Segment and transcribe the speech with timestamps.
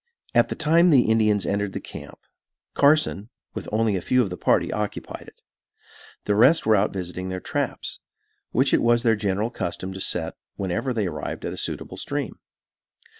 [0.33, 2.17] At the time the Indians entered the camp,
[2.73, 5.43] Carson, with only a few of the party, occupied it;
[6.25, 7.99] the rest were out visiting their traps,
[8.49, 12.39] which it was their general custom to set whenever they arrived at a suitable stream.